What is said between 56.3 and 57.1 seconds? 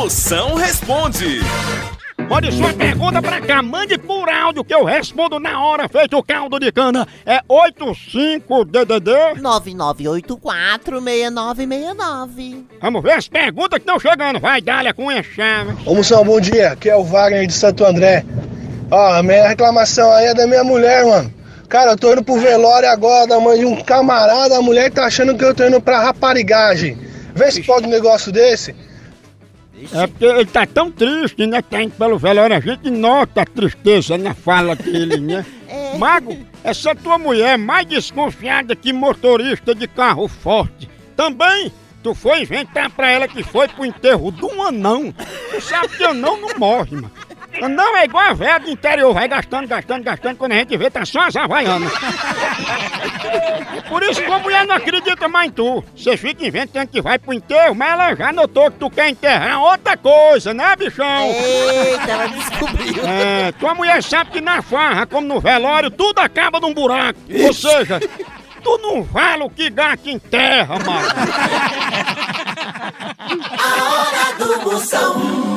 inventando que